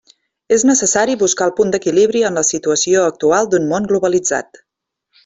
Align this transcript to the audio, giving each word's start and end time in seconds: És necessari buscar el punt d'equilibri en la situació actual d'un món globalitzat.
És 0.55 0.63
necessari 0.67 1.17
buscar 1.23 1.45
el 1.49 1.53
punt 1.59 1.73
d'equilibri 1.75 2.23
en 2.31 2.39
la 2.39 2.45
situació 2.47 3.05
actual 3.13 3.51
d'un 3.53 3.69
món 3.73 3.87
globalitzat. 3.93 4.65